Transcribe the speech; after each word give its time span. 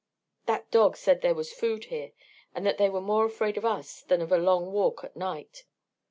"That 0.47 0.71
dog 0.71 0.97
said 0.97 1.21
there 1.21 1.35
was 1.35 1.53
food 1.53 1.83
here, 1.85 2.11
and 2.55 2.65
that 2.65 2.79
they 2.79 2.89
were 2.89 3.01
more 3.01 3.23
afraid 3.23 3.55
of 3.55 3.65
us 3.65 4.01
than 4.01 4.19
of 4.19 4.31
a 4.31 4.37
long 4.39 4.71
walk 4.71 5.03
at 5.03 5.15
night. 5.15 5.63